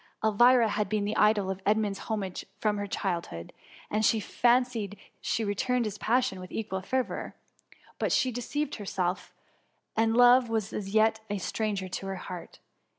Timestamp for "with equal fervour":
6.39-7.35